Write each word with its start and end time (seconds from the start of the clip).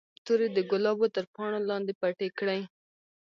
تورې 0.25 0.47
د 0.53 0.57
ګلابو 0.69 1.05
تر 1.15 1.25
پاڼو 1.33 1.59
لاندې 1.69 1.93
پټې 2.01 2.27
کړئ. 2.37 2.61